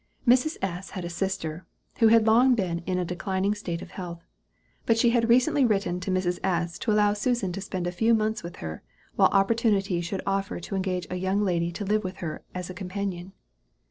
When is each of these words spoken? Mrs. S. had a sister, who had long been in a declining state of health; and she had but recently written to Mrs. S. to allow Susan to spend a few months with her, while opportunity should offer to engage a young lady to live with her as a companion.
Mrs. 0.27 0.57
S. 0.63 0.89
had 0.89 1.05
a 1.05 1.11
sister, 1.11 1.67
who 1.99 2.07
had 2.07 2.25
long 2.25 2.55
been 2.55 2.79
in 2.87 2.97
a 2.97 3.05
declining 3.05 3.53
state 3.53 3.83
of 3.83 3.91
health; 3.91 4.25
and 4.87 4.97
she 4.97 5.11
had 5.11 5.21
but 5.21 5.29
recently 5.29 5.63
written 5.63 5.99
to 5.99 6.09
Mrs. 6.09 6.39
S. 6.43 6.79
to 6.79 6.91
allow 6.91 7.13
Susan 7.13 7.51
to 7.51 7.61
spend 7.61 7.85
a 7.85 7.91
few 7.91 8.15
months 8.15 8.41
with 8.41 8.55
her, 8.65 8.81
while 9.15 9.29
opportunity 9.31 10.01
should 10.01 10.23
offer 10.25 10.59
to 10.59 10.73
engage 10.75 11.05
a 11.11 11.17
young 11.21 11.43
lady 11.43 11.71
to 11.73 11.85
live 11.85 12.03
with 12.03 12.15
her 12.17 12.41
as 12.55 12.67
a 12.67 12.73
companion. 12.73 13.31